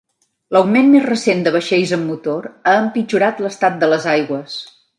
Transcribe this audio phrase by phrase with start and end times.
[0.55, 4.57] L'augment més recent de vaixells amb motor ha empitjorat l'estat de les aigües.